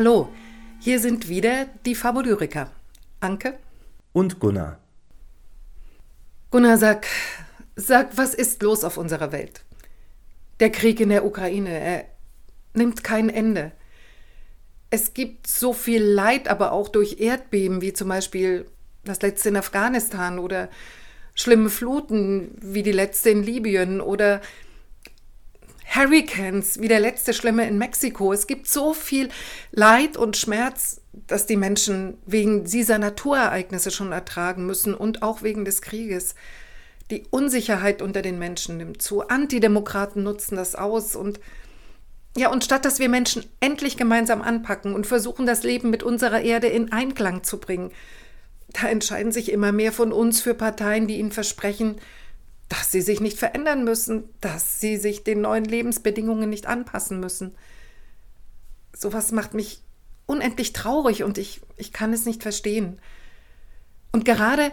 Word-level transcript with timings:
Hallo, 0.00 0.30
hier 0.78 0.98
sind 0.98 1.28
wieder 1.28 1.66
die 1.84 1.94
Fabulyriker. 1.94 2.70
Anke? 3.20 3.58
Und 4.14 4.40
Gunnar. 4.40 4.78
Gunnar, 6.50 6.78
sag, 6.78 7.06
sag, 7.76 8.16
was 8.16 8.32
ist 8.32 8.62
los 8.62 8.82
auf 8.82 8.96
unserer 8.96 9.30
Welt? 9.30 9.62
Der 10.58 10.72
Krieg 10.72 11.00
in 11.00 11.10
der 11.10 11.26
Ukraine, 11.26 11.78
er 11.78 12.06
nimmt 12.72 13.04
kein 13.04 13.28
Ende. 13.28 13.72
Es 14.88 15.12
gibt 15.12 15.46
so 15.46 15.74
viel 15.74 16.02
Leid, 16.02 16.48
aber 16.48 16.72
auch 16.72 16.88
durch 16.88 17.20
Erdbeben, 17.20 17.82
wie 17.82 17.92
zum 17.92 18.08
Beispiel 18.08 18.70
das 19.04 19.20
letzte 19.20 19.50
in 19.50 19.56
Afghanistan 19.58 20.38
oder 20.38 20.70
schlimme 21.34 21.68
Fluten 21.68 22.56
wie 22.62 22.82
die 22.82 22.92
letzte 22.92 23.28
in 23.28 23.42
Libyen 23.42 24.00
oder 24.00 24.40
Hurricanes, 25.94 26.80
wie 26.80 26.88
der 26.88 27.00
letzte 27.00 27.34
Schlimme 27.34 27.66
in 27.66 27.76
Mexiko. 27.76 28.32
Es 28.32 28.46
gibt 28.46 28.68
so 28.68 28.94
viel 28.94 29.28
Leid 29.72 30.16
und 30.16 30.36
Schmerz, 30.36 31.00
dass 31.12 31.46
die 31.46 31.56
Menschen 31.56 32.18
wegen 32.26 32.64
dieser 32.64 32.98
Naturereignisse 32.98 33.90
schon 33.90 34.12
ertragen 34.12 34.66
müssen 34.66 34.94
und 34.94 35.22
auch 35.22 35.42
wegen 35.42 35.64
des 35.64 35.82
Krieges. 35.82 36.36
Die 37.10 37.24
Unsicherheit 37.30 38.02
unter 38.02 38.22
den 38.22 38.38
Menschen 38.38 38.76
nimmt 38.76 39.02
zu. 39.02 39.26
Antidemokraten 39.26 40.22
nutzen 40.22 40.56
das 40.56 40.76
aus 40.76 41.16
und 41.16 41.40
ja, 42.36 42.48
und 42.52 42.62
statt 42.62 42.84
dass 42.84 43.00
wir 43.00 43.08
Menschen 43.08 43.44
endlich 43.58 43.96
gemeinsam 43.96 44.40
anpacken 44.40 44.94
und 44.94 45.08
versuchen, 45.08 45.46
das 45.46 45.64
Leben 45.64 45.90
mit 45.90 46.04
unserer 46.04 46.40
Erde 46.40 46.68
in 46.68 46.92
Einklang 46.92 47.42
zu 47.42 47.58
bringen, 47.58 47.90
da 48.68 48.88
entscheiden 48.88 49.32
sich 49.32 49.50
immer 49.50 49.72
mehr 49.72 49.90
von 49.90 50.12
uns 50.12 50.40
für 50.40 50.54
Parteien, 50.54 51.08
die 51.08 51.18
ihnen 51.18 51.32
versprechen, 51.32 51.96
dass 52.70 52.92
sie 52.92 53.02
sich 53.02 53.20
nicht 53.20 53.36
verändern 53.36 53.82
müssen, 53.84 54.30
dass 54.40 54.80
sie 54.80 54.96
sich 54.96 55.24
den 55.24 55.40
neuen 55.40 55.64
Lebensbedingungen 55.64 56.48
nicht 56.48 56.66
anpassen 56.66 57.18
müssen. 57.18 57.56
Sowas 58.96 59.32
macht 59.32 59.54
mich 59.54 59.82
unendlich 60.26 60.72
traurig 60.72 61.24
und 61.24 61.36
ich, 61.36 61.60
ich 61.76 61.92
kann 61.92 62.12
es 62.12 62.26
nicht 62.26 62.42
verstehen. 62.42 63.00
Und 64.12 64.24
gerade, 64.24 64.70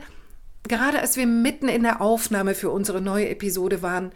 gerade 0.68 1.00
als 1.00 1.18
wir 1.18 1.26
mitten 1.26 1.68
in 1.68 1.82
der 1.82 2.00
Aufnahme 2.00 2.54
für 2.54 2.70
unsere 2.70 3.02
neue 3.02 3.30
Episode 3.30 3.82
waren, 3.82 4.12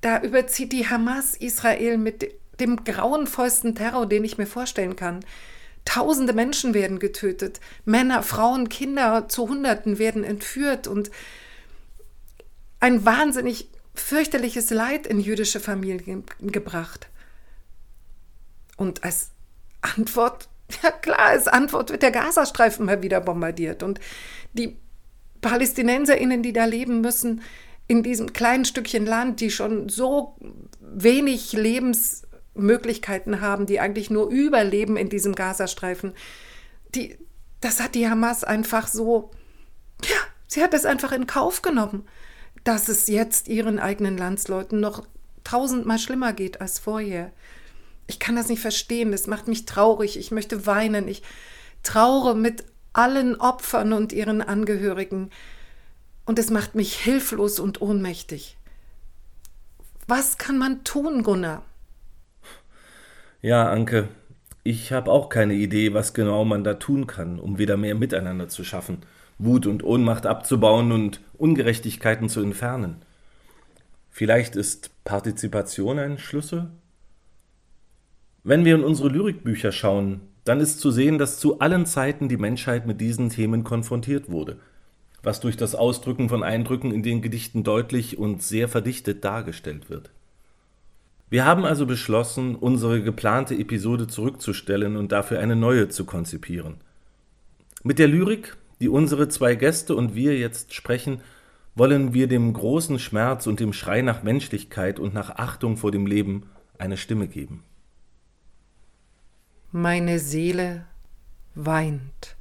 da 0.00 0.20
überzieht 0.20 0.72
die 0.72 0.88
Hamas 0.88 1.36
Israel 1.36 1.98
mit 1.98 2.28
dem 2.58 2.82
grauenvollsten 2.84 3.76
Terror, 3.76 4.06
den 4.06 4.24
ich 4.24 4.36
mir 4.36 4.46
vorstellen 4.46 4.96
kann. 4.96 5.24
Tausende 5.84 6.32
Menschen 6.32 6.74
werden 6.74 6.98
getötet, 6.98 7.60
Männer, 7.84 8.24
Frauen, 8.24 8.68
Kinder 8.68 9.28
zu 9.28 9.48
Hunderten 9.48 10.00
werden 10.00 10.24
entführt 10.24 10.88
und 10.88 11.12
ein 12.82 13.04
wahnsinnig 13.04 13.68
fürchterliches 13.94 14.70
Leid 14.70 15.06
in 15.06 15.20
jüdische 15.20 15.60
Familien 15.60 16.24
gebracht. 16.40 17.08
Und 18.76 19.04
als 19.04 19.30
Antwort, 19.82 20.48
ja 20.82 20.90
klar, 20.90 21.20
als 21.20 21.46
Antwort 21.46 21.90
wird 21.90 22.02
der 22.02 22.10
Gazastreifen 22.10 22.84
mal 22.84 23.00
wieder 23.00 23.20
bombardiert. 23.20 23.84
Und 23.84 24.00
die 24.52 24.78
PalästinenserInnen, 25.42 26.42
die 26.42 26.52
da 26.52 26.64
leben 26.64 27.00
müssen, 27.02 27.42
in 27.86 28.02
diesem 28.02 28.32
kleinen 28.32 28.64
Stückchen 28.64 29.06
Land, 29.06 29.40
die 29.40 29.52
schon 29.52 29.88
so 29.88 30.36
wenig 30.80 31.52
Lebensmöglichkeiten 31.52 33.40
haben, 33.40 33.66
die 33.66 33.78
eigentlich 33.78 34.10
nur 34.10 34.28
überleben 34.28 34.96
in 34.96 35.08
diesem 35.08 35.36
Gazastreifen, 35.36 36.14
die, 36.96 37.16
das 37.60 37.80
hat 37.80 37.94
die 37.94 38.08
Hamas 38.08 38.42
einfach 38.42 38.88
so, 38.88 39.30
ja, 40.04 40.16
sie 40.48 40.64
hat 40.64 40.72
das 40.72 40.84
einfach 40.84 41.12
in 41.12 41.28
Kauf 41.28 41.62
genommen 41.62 42.08
dass 42.64 42.88
es 42.88 43.08
jetzt 43.08 43.48
ihren 43.48 43.78
eigenen 43.78 44.16
Landsleuten 44.16 44.80
noch 44.80 45.04
tausendmal 45.44 45.98
schlimmer 45.98 46.32
geht 46.32 46.60
als 46.60 46.78
vorher. 46.78 47.32
Ich 48.06 48.18
kann 48.18 48.36
das 48.36 48.48
nicht 48.48 48.60
verstehen, 48.60 49.12
das 49.12 49.26
macht 49.26 49.48
mich 49.48 49.66
traurig, 49.66 50.18
ich 50.18 50.30
möchte 50.30 50.66
weinen, 50.66 51.08
ich 51.08 51.22
traure 51.82 52.36
mit 52.36 52.64
allen 52.92 53.36
Opfern 53.36 53.92
und 53.92 54.12
ihren 54.12 54.42
Angehörigen 54.42 55.30
und 56.24 56.38
es 56.38 56.50
macht 56.50 56.74
mich 56.74 56.94
hilflos 56.94 57.58
und 57.58 57.80
ohnmächtig. 57.80 58.56
Was 60.06 60.38
kann 60.38 60.58
man 60.58 60.84
tun, 60.84 61.22
Gunnar? 61.22 61.64
Ja, 63.40 63.70
Anke, 63.70 64.08
ich 64.62 64.92
habe 64.92 65.10
auch 65.10 65.28
keine 65.28 65.54
Idee, 65.54 65.94
was 65.94 66.14
genau 66.14 66.44
man 66.44 66.64
da 66.64 66.74
tun 66.74 67.06
kann, 67.06 67.40
um 67.40 67.58
wieder 67.58 67.76
mehr 67.76 67.94
Miteinander 67.94 68.48
zu 68.48 68.62
schaffen. 68.62 68.98
Wut 69.38 69.66
und 69.66 69.84
Ohnmacht 69.84 70.26
abzubauen 70.26 70.92
und 70.92 71.20
Ungerechtigkeiten 71.38 72.28
zu 72.28 72.40
entfernen. 72.40 72.96
Vielleicht 74.10 74.56
ist 74.56 74.90
Partizipation 75.04 75.98
ein 75.98 76.18
Schlüssel? 76.18 76.68
Wenn 78.44 78.64
wir 78.64 78.74
in 78.74 78.84
unsere 78.84 79.08
Lyrikbücher 79.08 79.72
schauen, 79.72 80.20
dann 80.44 80.60
ist 80.60 80.80
zu 80.80 80.90
sehen, 80.90 81.18
dass 81.18 81.38
zu 81.38 81.60
allen 81.60 81.86
Zeiten 81.86 82.28
die 82.28 82.36
Menschheit 82.36 82.86
mit 82.86 83.00
diesen 83.00 83.30
Themen 83.30 83.64
konfrontiert 83.64 84.30
wurde, 84.30 84.58
was 85.22 85.40
durch 85.40 85.56
das 85.56 85.74
Ausdrücken 85.74 86.28
von 86.28 86.42
Eindrücken 86.42 86.92
in 86.92 87.02
den 87.02 87.22
Gedichten 87.22 87.62
deutlich 87.62 88.18
und 88.18 88.42
sehr 88.42 88.68
verdichtet 88.68 89.24
dargestellt 89.24 89.88
wird. 89.88 90.10
Wir 91.30 91.46
haben 91.46 91.64
also 91.64 91.86
beschlossen, 91.86 92.56
unsere 92.56 93.00
geplante 93.02 93.54
Episode 93.54 94.06
zurückzustellen 94.06 94.96
und 94.96 95.12
dafür 95.12 95.40
eine 95.40 95.56
neue 95.56 95.88
zu 95.88 96.04
konzipieren. 96.04 96.76
Mit 97.84 97.98
der 97.98 98.08
Lyrik 98.08 98.56
die 98.82 98.88
unsere 98.88 99.28
zwei 99.28 99.54
Gäste 99.54 99.94
und 99.94 100.16
wir 100.16 100.36
jetzt 100.36 100.74
sprechen, 100.74 101.22
wollen 101.76 102.12
wir 102.12 102.26
dem 102.26 102.52
großen 102.52 102.98
Schmerz 102.98 103.46
und 103.46 103.60
dem 103.60 103.72
Schrei 103.72 104.02
nach 104.02 104.24
Menschlichkeit 104.24 104.98
und 104.98 105.14
nach 105.14 105.30
Achtung 105.30 105.76
vor 105.76 105.92
dem 105.92 106.04
Leben 106.04 106.50
eine 106.78 106.96
Stimme 106.96 107.28
geben. 107.28 107.62
Meine 109.70 110.18
Seele 110.18 110.84
weint. 111.54 112.36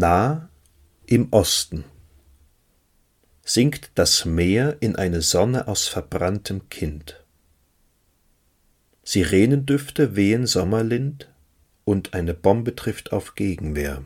Nah 0.00 0.48
im 1.04 1.28
Osten 1.30 1.84
sinkt 3.42 3.90
das 3.96 4.24
Meer 4.24 4.78
in 4.80 4.96
eine 4.96 5.20
Sonne 5.20 5.68
aus 5.68 5.88
verbranntem 5.88 6.70
Kind. 6.70 7.22
Sirenendüfte 9.02 10.16
wehen 10.16 10.46
Sommerlind 10.46 11.28
und 11.84 12.14
eine 12.14 12.32
Bombe 12.32 12.74
trifft 12.74 13.12
auf 13.12 13.34
Gegenwehr. 13.34 14.02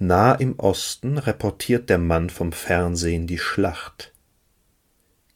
Nah 0.00 0.32
im 0.32 0.58
Osten 0.58 1.16
reportiert 1.16 1.88
der 1.88 1.98
Mann 1.98 2.30
vom 2.30 2.50
Fernsehen 2.50 3.28
die 3.28 3.38
Schlacht. 3.38 4.12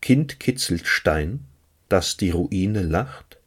Kind 0.01 0.41
kitzelt 0.41 0.89
Stein, 0.89 1.45
dass 1.89 2.17
die 2.17 2.31
Ruine 2.31 2.83
lacht, 2.83 3.39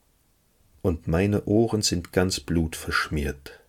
und 0.82 1.06
meine 1.06 1.44
Ohren 1.48 1.82
sind 1.82 2.14
ganz 2.14 2.40
blutverschmiert. 2.40 3.60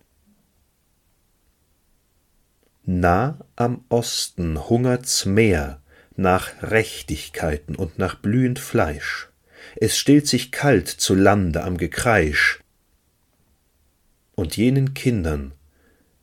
Nah 2.91 3.37
am 3.55 3.85
Osten 3.89 4.67
hungert's 4.67 5.27
Meer 5.27 5.79
nach 6.15 6.63
Rechtigkeiten 6.63 7.75
und 7.75 7.99
nach 7.99 8.15
blühend 8.15 8.57
Fleisch. 8.57 9.29
Es 9.75 9.95
stillt 9.95 10.25
sich 10.25 10.51
kalt 10.51 10.87
zu 10.87 11.13
Lande 11.13 11.63
am 11.63 11.77
Gekreisch, 11.77 12.63
und 14.33 14.57
jenen 14.57 14.95
Kindern 14.95 15.51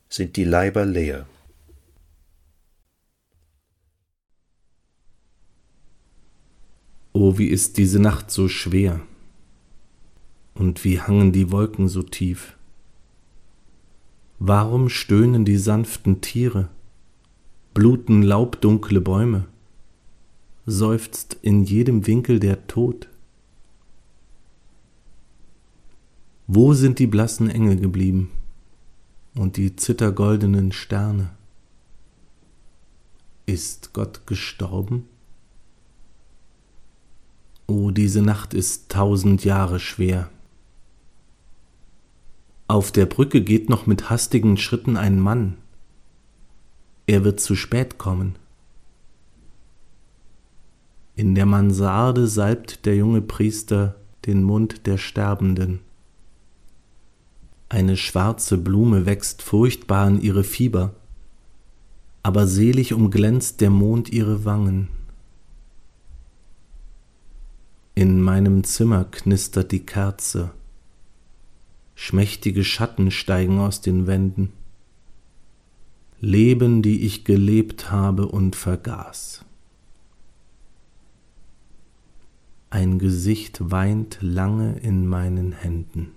sind 0.09 0.35
die 0.35 0.43
Leiber 0.43 0.85
leer. 0.85 1.29
Oh, 7.13 7.39
wie 7.39 7.47
ist 7.47 7.77
diese 7.77 8.01
Nacht 8.01 8.33
so 8.33 8.49
schwer, 8.49 9.03
und 10.55 10.83
wie 10.83 11.01
hangen 11.01 11.31
die 11.31 11.53
Wolken 11.53 11.87
so 11.87 12.03
tief. 12.03 12.56
Warum 14.39 14.91
stöhnen 14.91 15.47
die 15.47 15.57
sanften 15.57 16.21
Tiere, 16.21 16.69
bluten 17.73 18.23
laubdunkle 18.23 19.01
Bäume, 19.01 19.47
seufzt 20.67 21.39
in 21.41 21.65
jedem 21.65 22.07
Winkel 22.07 22.39
der 22.39 22.67
Tod? 22.67 23.09
Wo 26.47 26.75
sind 26.75 26.99
die 26.99 27.07
blassen 27.07 27.49
Engel 27.49 27.77
geblieben 27.77 28.31
und 29.35 29.57
die 29.57 29.75
zittergoldenen 29.75 30.71
Sterne? 30.71 31.31
Ist 33.47 33.95
Gott 33.95 34.27
gestorben? 34.27 35.09
O, 37.67 37.91
diese 37.91 38.21
Nacht 38.21 38.53
ist 38.53 38.91
tausend 38.91 39.45
Jahre 39.45 39.81
schwer. 39.81 40.31
Auf 42.69 42.91
der 42.91 43.07
Brücke 43.07 43.43
geht 43.43 43.69
noch 43.69 43.87
mit 43.87 44.11
hastigen 44.11 44.57
Schritten 44.57 44.97
ein 44.97 45.21
Mann. 45.21 45.57
Er 47.07 47.23
wird 47.23 47.39
zu 47.41 47.55
spät 47.55 47.99
kommen. 47.99 48.35
In 51.15 51.35
der 51.35 51.47
Mansarde 51.47 52.27
salbt 52.27 52.85
der 52.85 52.97
junge 52.97 53.23
Priester 53.23 53.95
den 54.27 54.43
Mund 54.43 54.87
der 54.87 54.99
Sterbenden. 54.99 55.81
Eine 57.69 57.97
schwarze 57.97 58.59
Blume 58.59 59.07
wächst 59.07 59.43
furchtbar 59.43 60.07
an 60.07 60.21
ihre 60.21 60.45
Fieber, 60.45 60.95
aber 62.23 62.49
selig 62.49 62.93
umglänzt 62.93 63.61
der 63.61 63.71
Mond 63.71 64.09
ihre 64.11 64.45
Wangen. 64.45 64.89
In 67.95 68.21
meinem 68.21 68.65
Zimmer 68.65 69.05
knistert 69.05 69.73
die 69.73 69.87
Kerze, 69.87 70.51
schmächtige 71.97 72.63
Schatten 72.63 73.11
steigen 73.11 73.59
aus 73.59 73.81
den 73.81 74.07
Wänden, 74.07 74.53
Leben, 76.21 76.83
die 76.83 77.05
ich 77.05 77.25
gelebt 77.25 77.91
habe 77.91 78.29
und 78.29 78.55
vergaß. 78.55 79.45
Ein 82.71 82.99
Gesicht 82.99 83.71
weint 83.71 84.19
lange 84.21 84.79
in 84.79 85.07
meinen 85.07 85.53
Händen. 85.53 86.13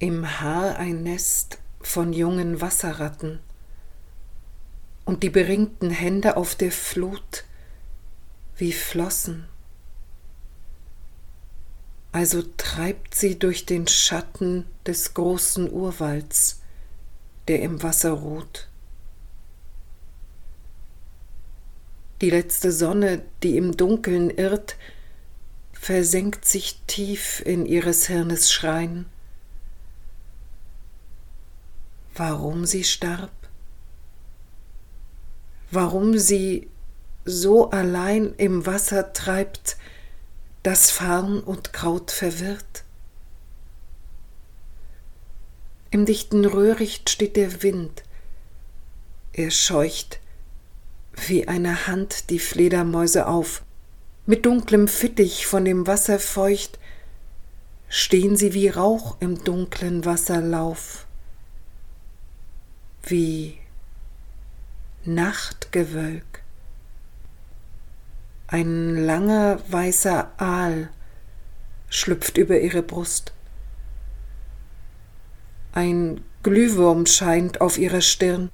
Im 0.00 0.40
Haar 0.40 0.76
ein 0.76 1.04
Nest 1.04 1.58
von 1.80 2.12
jungen 2.12 2.60
Wasserratten 2.60 3.38
und 5.04 5.22
die 5.22 5.30
beringten 5.30 5.90
Hände 5.90 6.36
auf 6.36 6.56
der 6.56 6.72
Flut 6.72 7.44
wie 8.56 8.72
Flossen. 8.72 9.46
Also 12.10 12.42
treibt 12.56 13.14
sie 13.14 13.38
durch 13.38 13.66
den 13.66 13.86
Schatten 13.86 14.66
des 14.86 15.14
großen 15.14 15.70
Urwalds, 15.70 16.60
der 17.48 17.62
im 17.62 17.82
Wasser 17.82 18.12
ruht. 18.12 18.68
Die 22.20 22.30
letzte 22.30 22.72
Sonne, 22.72 23.22
die 23.42 23.56
im 23.56 23.76
Dunkeln 23.76 24.30
irrt, 24.30 24.76
versenkt 25.72 26.46
sich 26.46 26.80
tief 26.86 27.42
in 27.44 27.66
ihres 27.66 28.06
Hirnes 28.06 28.50
Schrein 28.50 29.06
warum 32.16 32.64
sie 32.64 32.84
starb, 32.84 33.32
warum 35.70 36.18
sie 36.18 36.68
so 37.24 37.70
allein 37.70 38.34
im 38.36 38.66
Wasser 38.66 39.12
treibt, 39.12 39.76
das 40.62 40.90
Farn 40.90 41.40
und 41.40 41.72
Kraut 41.72 42.10
verwirrt. 42.10 42.84
Im 45.90 46.06
dichten 46.06 46.44
Röhricht 46.44 47.10
steht 47.10 47.36
der 47.36 47.62
Wind, 47.62 48.02
er 49.32 49.50
scheucht 49.50 50.20
wie 51.26 51.46
eine 51.48 51.86
Hand 51.86 52.30
die 52.30 52.38
Fledermäuse 52.38 53.26
auf, 53.26 53.62
mit 54.26 54.46
dunklem 54.46 54.88
Fittich 54.88 55.46
von 55.46 55.64
dem 55.64 55.86
Wasser 55.86 56.18
feucht, 56.18 56.78
stehen 57.88 58.36
sie 58.36 58.54
wie 58.54 58.68
Rauch 58.68 59.16
im 59.20 59.44
dunklen 59.44 60.04
Wasserlauf 60.04 61.06
wie 63.10 63.58
Nachtgewölk. 65.04 66.42
Ein 68.46 68.96
langer 68.96 69.60
weißer 69.68 70.32
Aal 70.38 70.90
schlüpft 71.88 72.38
über 72.38 72.58
ihre 72.58 72.82
Brust. 72.82 73.32
Ein 75.72 76.24
Glühwurm 76.42 77.06
scheint 77.06 77.60
auf 77.60 77.78
ihrer 77.78 78.00
Stirn 78.00 78.50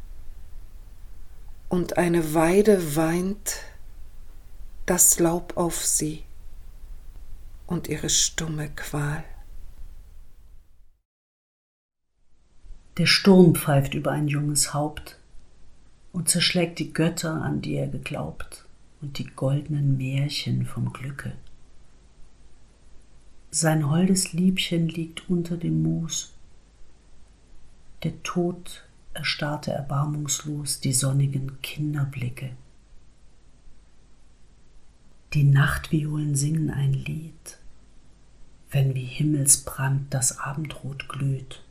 und 1.68 1.98
eine 1.98 2.34
Weide 2.34 2.96
weint 2.96 3.56
das 4.86 5.18
Laub 5.18 5.56
auf 5.56 5.84
sie 5.84 6.24
und 7.66 7.88
ihre 7.88 8.10
stumme 8.10 8.70
Qual. 8.70 9.24
Der 13.00 13.06
Sturm 13.06 13.54
pfeift 13.54 13.94
über 13.94 14.10
ein 14.10 14.28
junges 14.28 14.74
Haupt 14.74 15.16
und 16.12 16.28
zerschlägt 16.28 16.78
die 16.78 16.92
Götter, 16.92 17.32
an 17.32 17.62
die 17.62 17.76
er 17.76 17.88
geglaubt, 17.88 18.66
und 19.00 19.16
die 19.16 19.24
goldenen 19.24 19.96
Märchen 19.96 20.66
vom 20.66 20.92
Glücke. 20.92 21.32
Sein 23.50 23.88
holdes 23.88 24.34
Liebchen 24.34 24.86
liegt 24.86 25.30
unter 25.30 25.56
dem 25.56 25.82
Moos. 25.82 26.34
Der 28.02 28.22
Tod 28.22 28.84
erstarrte 29.14 29.72
erbarmungslos 29.72 30.80
die 30.80 30.92
sonnigen 30.92 31.58
Kinderblicke. 31.62 32.50
Die 35.32 35.44
Nachtviolen 35.44 36.34
singen 36.34 36.68
ein 36.68 36.92
Lied, 36.92 37.60
wenn 38.70 38.94
wie 38.94 39.06
Himmelsbrand 39.06 40.12
das 40.12 40.38
Abendrot 40.38 41.08
glüht. 41.08 41.62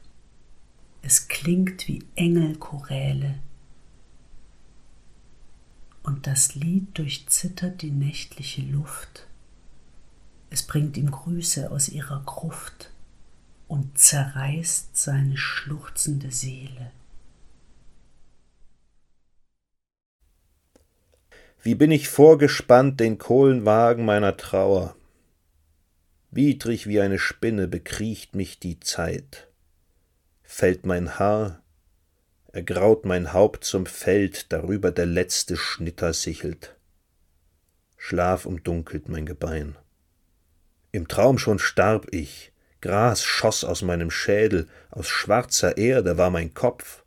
Es 1.02 1.28
klingt 1.28 1.88
wie 1.88 2.04
Engelchoräle. 2.16 3.40
Und 6.04 6.28
das 6.28 6.56
Lied 6.56 6.98
durchzittert 6.98 7.82
die 7.82 7.92
nächtliche 7.92 8.62
Luft. 8.62 9.28
Es 10.50 10.64
bringt 10.64 10.98
ihm 10.98 11.12
Grüße 11.12 11.72
aus 11.72 11.90
ihrer 11.90 12.22
Gruft 12.26 12.92
und 13.68 13.98
zerreißt 13.98 14.98
seine 14.98 15.38
schluchzende 15.38 16.32
Seele. 16.32 16.92
Wie 21.62 21.76
bin 21.76 21.92
ich 21.92 22.10
vorgespannt 22.10 23.00
den 23.00 23.18
Kohlenwagen 23.18 24.06
meiner 24.06 24.38
Trauer. 24.38 24.96
Widrig 26.32 26.88
wie 26.88 27.02
eine 27.02 27.20
Spinne 27.20 27.68
bekriecht 27.68 28.34
mich 28.34 28.60
die 28.60 28.80
Zeit 28.80 29.49
fällt 30.52 30.84
mein 30.84 31.20
Haar, 31.20 31.62
ergraut 32.52 33.06
mein 33.06 33.34
Haupt 33.34 33.64
zum 33.64 33.86
Feld, 33.86 34.52
darüber 34.52 34.92
der 34.92 35.06
letzte 35.06 35.56
Schnitter 35.56 36.12
sichelt. 36.12 36.76
Schlaf 37.98 38.48
umdunkelt 38.48 39.08
mein 39.10 39.28
Gebein. 39.28 39.78
Im 40.92 41.08
Traum 41.08 41.38
schon 41.38 41.60
starb 41.60 42.08
ich, 42.12 42.52
Gras 42.82 43.24
schoss 43.24 43.64
aus 43.64 43.84
meinem 43.84 44.10
Schädel, 44.10 44.68
aus 44.90 45.08
schwarzer 45.08 45.78
Erde 45.78 46.18
war 46.18 46.32
mein 46.32 46.54
Kopf, 46.56 47.04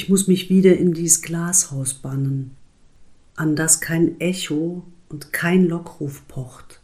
Ich 0.00 0.08
muss 0.08 0.28
mich 0.28 0.48
wieder 0.48 0.78
in 0.78 0.94
dies 0.94 1.20
Glashaus 1.20 1.92
bannen, 1.92 2.56
an 3.36 3.54
das 3.54 3.82
kein 3.82 4.18
Echo 4.18 4.82
und 5.10 5.34
kein 5.34 5.68
Lockruf 5.68 6.26
pocht, 6.26 6.80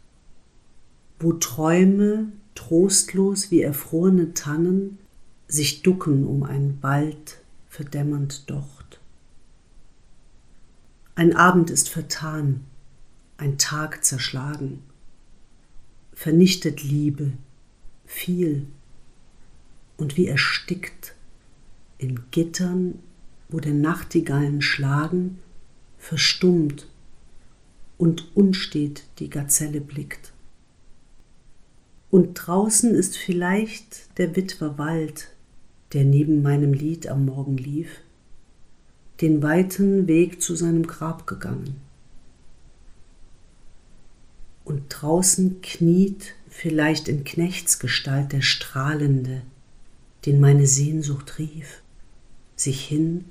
wo 1.17 1.33
Träume, 1.33 2.31
trostlos 2.53 3.49
wie 3.49 3.63
erfrorene 3.63 4.35
Tannen, 4.35 4.99
sich 5.47 5.81
ducken 5.81 6.27
um 6.27 6.43
ein 6.43 6.77
bald 6.79 7.39
verdämmernd 7.69 8.47
Docht. 8.51 8.99
Ein 11.15 11.35
Abend 11.35 11.71
ist 11.71 11.89
vertan, 11.89 12.65
ein 13.37 13.57
Tag 13.57 14.05
zerschlagen, 14.05 14.83
vernichtet 16.13 16.83
Liebe, 16.83 17.31
viel 18.05 18.67
und 19.97 20.17
wie 20.17 20.27
erstickt 20.27 21.15
in 21.97 22.19
Gittern 22.29 22.99
wo 23.49 23.59
der 23.59 23.73
Nachtigallen 23.73 24.61
schlagen, 24.61 25.39
verstummt 25.97 26.87
und 27.97 28.35
unstet 28.35 29.03
die 29.19 29.29
Gazelle 29.29 29.81
blickt. 29.81 30.33
Und 32.09 32.35
draußen 32.35 32.93
ist 32.93 33.17
vielleicht 33.17 34.17
der 34.17 34.35
Witwer 34.35 34.77
Wald, 34.77 35.29
der 35.93 36.03
neben 36.03 36.41
meinem 36.41 36.73
Lied 36.73 37.07
am 37.07 37.25
Morgen 37.25 37.57
lief, 37.57 38.01
den 39.21 39.41
weiten 39.41 40.07
Weg 40.07 40.41
zu 40.41 40.55
seinem 40.55 40.85
Grab 40.85 41.25
gegangen. 41.27 41.77
Und 44.63 44.83
draußen 44.89 45.61
kniet 45.61 46.35
vielleicht 46.49 47.07
in 47.07 47.23
Knechtsgestalt 47.23 48.33
der 48.33 48.41
Strahlende, 48.41 49.41
den 50.25 50.39
meine 50.39 50.67
Sehnsucht 50.67 51.39
rief, 51.39 51.81
sich 52.55 52.85
hin 52.85 53.25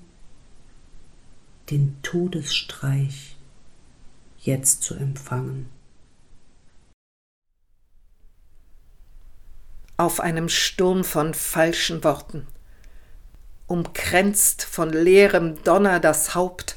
den 1.70 1.96
Todesstreich 2.02 3.37
jetzt 4.38 4.82
zu 4.82 4.94
empfangen. 4.94 5.68
Auf 9.96 10.20
einem 10.20 10.49
Sturm 10.49 11.04
von 11.04 11.35
falschen 11.35 12.04
Worten, 12.04 12.46
umkränzt 13.66 14.62
von 14.62 14.90
leerem 14.90 15.62
Donner 15.64 16.00
das 16.00 16.35
Haupt, 16.35 16.76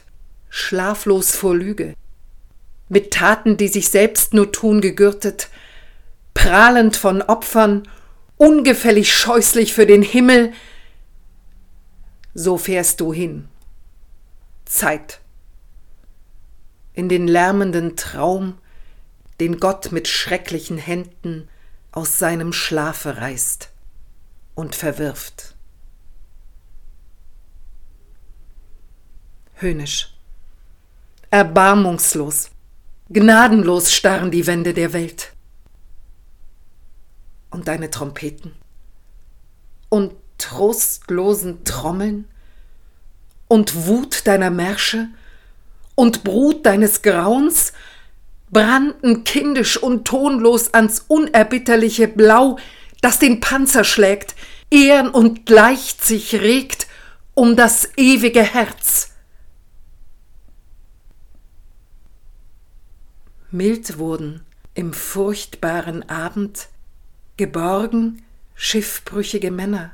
schlaflos 0.49 1.35
vor 1.35 1.55
Lüge, 1.55 1.93
mit 2.87 3.11
Taten, 3.11 3.57
die 3.57 3.67
sich 3.67 3.89
selbst 3.89 4.33
nur 4.33 4.51
tun, 4.51 4.81
gegürtet, 4.81 5.49
prahlend 6.33 6.95
von 6.95 7.21
Opfern, 7.21 7.87
ungefällig 8.37 9.13
scheußlich 9.13 9.73
für 9.73 9.85
den 9.85 10.01
Himmel, 10.01 10.53
so 12.33 12.57
fährst 12.57 13.01
du 13.01 13.13
hin. 13.13 13.49
Zeit. 14.69 15.19
In 16.93 17.09
den 17.09 17.27
lärmenden 17.27 17.97
Traum, 17.97 18.57
den 19.39 19.59
Gott 19.59 19.91
mit 19.91 20.07
schrecklichen 20.07 20.77
Händen 20.77 21.49
aus 21.91 22.19
seinem 22.19 22.53
Schlafe 22.53 23.17
reißt 23.17 23.71
und 24.53 24.75
verwirft. 24.75 25.55
Höhnisch. 29.55 30.15
Erbarmungslos, 31.31 32.51
gnadenlos 33.09 33.91
starren 33.91 34.31
die 34.31 34.45
Wände 34.45 34.73
der 34.73 34.93
Welt. 34.93 35.33
Und 37.49 37.67
deine 37.67 37.89
Trompeten? 37.89 38.53
Und 39.89 40.13
trostlosen 40.37 41.63
Trommeln? 41.63 42.28
Und 43.49 43.87
Wut 43.87 44.25
deiner 44.25 44.51
Märsche? 44.51 45.09
Und 45.95 46.23
Brut 46.23 46.65
deines 46.65 47.01
Grauens? 47.01 47.73
Brannten 48.49 49.25
kindisch 49.25 49.75
und 49.75 50.07
tonlos 50.07 50.73
ans 50.73 51.03
unerbitterliche 51.07 52.07
Blau, 52.07 52.57
das 53.01 53.19
den 53.19 53.41
Panzer 53.41 53.83
schlägt, 53.83 54.35
ehren 54.71 55.09
und 55.09 55.49
leicht 55.49 56.03
sich 56.03 56.35
regt 56.35 56.87
um 57.33 57.55
das 57.55 57.89
ewige 57.97 58.43
Herz. 58.43 59.13
Mild 63.51 63.97
wurden 63.97 64.45
im 64.73 64.93
furchtbaren 64.93 66.07
Abend 66.07 66.69
geborgen 67.37 68.23
schiffbrüchige 68.55 69.51
Männer. 69.51 69.91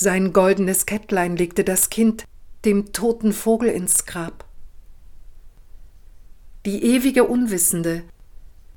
Sein 0.00 0.32
goldenes 0.32 0.86
Kettlein 0.86 1.34
legte 1.34 1.64
das 1.64 1.90
Kind 1.90 2.24
dem 2.64 2.92
toten 2.92 3.32
Vogel 3.32 3.68
ins 3.68 4.06
Grab. 4.06 4.44
Die 6.64 6.84
ewige 6.84 7.24
Unwissende, 7.24 8.04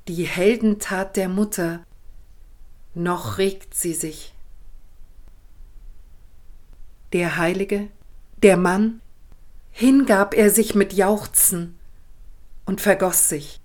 die 0.08 0.24
Heldentat 0.24 1.14
der 1.16 1.28
Mutter, 1.28 1.84
noch 2.94 3.38
regt 3.38 3.72
sie 3.72 3.94
sich. 3.94 4.34
Der 7.12 7.36
Heilige, 7.36 7.86
der 8.42 8.56
Mann, 8.56 9.00
hingab 9.70 10.34
er 10.34 10.50
sich 10.50 10.74
mit 10.74 10.92
Jauchzen 10.92 11.78
und 12.66 12.80
vergoss 12.80 13.28
sich. 13.28 13.60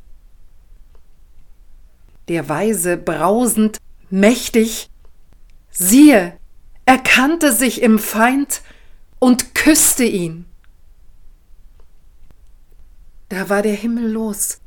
Der 2.27 2.47
Weise 2.49 2.97
brausend, 2.97 3.79
mächtig, 4.11 4.91
siehe, 5.71 6.37
erkannte 6.87 7.51
sich 7.51 7.81
im 7.81 7.99
Feind 7.99 8.61
und 9.19 9.53
küsste 9.53 10.05
ihn. 10.05 10.45
Da 13.27 13.49
war 13.49 13.61
der 13.61 13.73
Himmel 13.73 14.09
los 14.09 14.61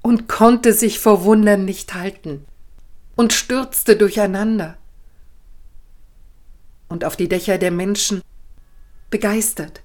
und 0.00 0.28
konnte 0.28 0.72
sich 0.72 1.00
vor 1.00 1.24
Wundern 1.24 1.64
nicht 1.64 1.92
halten 1.94 2.46
und 3.16 3.32
stürzte 3.32 3.96
durcheinander. 3.96 4.76
Und 6.88 7.04
auf 7.04 7.16
die 7.16 7.28
Dächer 7.28 7.58
der 7.58 7.72
Menschen, 7.72 8.22
begeistert, 9.10 9.82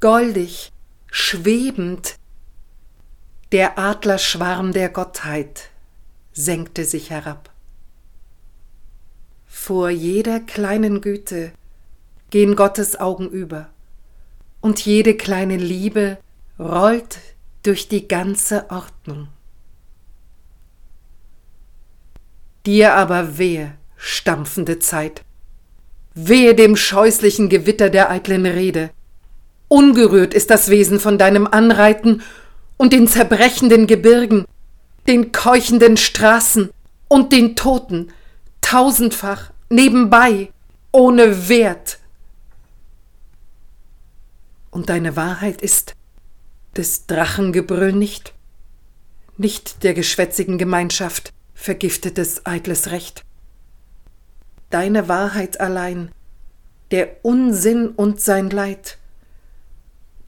goldig, 0.00 0.72
schwebend, 1.12 2.16
der 3.52 3.78
Adlerschwarm 3.78 4.72
der 4.72 4.88
Gottheit 4.88 5.70
senkte 6.32 6.84
sich 6.84 7.10
herab. 7.10 7.53
Vor 9.66 9.88
jeder 9.88 10.40
kleinen 10.40 11.00
Güte 11.00 11.50
gehen 12.28 12.54
Gottes 12.54 13.00
Augen 13.00 13.30
über, 13.30 13.70
und 14.60 14.84
jede 14.84 15.16
kleine 15.16 15.56
Liebe 15.56 16.18
rollt 16.58 17.16
durch 17.62 17.88
die 17.88 18.06
ganze 18.06 18.66
Ordnung. 18.68 19.28
Dir 22.66 22.92
aber 22.92 23.38
wehe, 23.38 23.72
stampfende 23.96 24.80
Zeit, 24.80 25.22
wehe 26.12 26.54
dem 26.54 26.76
scheußlichen 26.76 27.48
Gewitter 27.48 27.88
der 27.88 28.10
eitlen 28.10 28.44
Rede. 28.44 28.90
Ungerührt 29.68 30.34
ist 30.34 30.50
das 30.50 30.68
Wesen 30.68 31.00
von 31.00 31.16
deinem 31.16 31.46
Anreiten 31.46 32.20
und 32.76 32.92
den 32.92 33.08
zerbrechenden 33.08 33.86
Gebirgen, 33.86 34.44
den 35.08 35.32
keuchenden 35.32 35.96
Straßen 35.96 36.68
und 37.08 37.32
den 37.32 37.56
Toten, 37.56 38.12
tausendfach, 38.60 39.53
nebenbei, 39.68 40.52
ohne 40.92 41.48
Wert. 41.48 41.98
Und 44.70 44.88
deine 44.88 45.16
Wahrheit 45.16 45.62
ist 45.62 45.94
des 46.76 47.06
Drachengebrüll 47.06 47.92
nicht, 47.92 48.34
nicht 49.36 49.82
der 49.82 49.94
geschwätzigen 49.94 50.58
Gemeinschaft 50.58 51.32
vergiftetes 51.54 52.44
eitles 52.46 52.90
Recht. 52.90 53.24
Deine 54.70 55.08
Wahrheit 55.08 55.60
allein, 55.60 56.10
der 56.90 57.24
Unsinn 57.24 57.88
und 57.88 58.20
sein 58.20 58.50
Leid, 58.50 58.98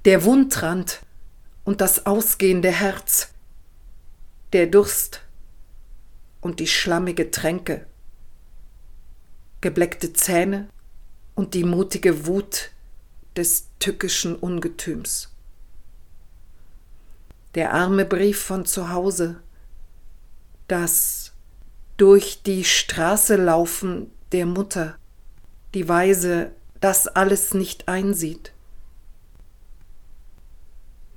der 0.05 0.25
Wundrand 0.25 1.01
und 1.65 1.81
das 1.81 2.07
ausgehende 2.07 2.71
Herz, 2.71 3.33
der 4.53 4.69
Durst 4.69 5.23
und 6.41 6.61
die 6.61 6.69
schlammige 6.69 7.31
Tränke, 7.33 7.87
gebleckte 9.67 10.13
Zähne 10.13 10.69
und 11.35 11.55
die 11.55 11.65
mutige 11.65 12.29
Wut 12.29 12.71
des 13.35 13.67
tückischen 13.81 14.37
Ungetüms. 14.37 15.35
Der 17.57 17.75
arme 17.75 18.05
Brief 18.05 18.41
von 18.41 18.65
zu 18.65 18.91
Hause, 18.91 19.41
das 20.69 21.33
durch 21.97 22.45
die 22.45 22.63
Straße 22.63 23.35
laufen 23.35 24.13
der 24.31 24.47
Mutter, 24.47 24.99
die 25.75 25.89
Weise 25.89 26.53
das 26.81 27.09
alles 27.09 27.53
nicht 27.53 27.89
einsieht. 27.89 28.53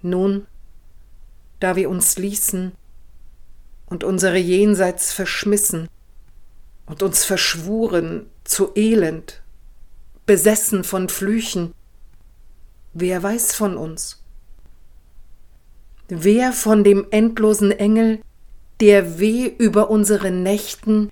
Nun, 0.01 0.47
da 1.59 1.75
wir 1.75 1.87
uns 1.87 2.17
ließen 2.17 2.71
und 3.85 4.03
unsere 4.03 4.39
Jenseits 4.39 5.13
verschmissen 5.13 5.87
und 6.87 7.03
uns 7.03 7.23
verschwuren 7.25 8.25
zu 8.49 8.71
Elend, 8.75 9.43
besessen 10.25 10.83
von 10.83 11.07
Flüchen, 11.07 11.73
wer 12.93 13.21
weiß 13.21 13.53
von 13.53 13.77
uns? 13.77 14.23
Wer 16.07 16.51
von 16.51 16.83
dem 16.83 17.05
endlosen 17.11 17.71
Engel, 17.71 18.19
der 18.79 19.19
weh 19.19 19.45
über 19.45 19.91
unsere 19.91 20.31
Nächten 20.31 21.11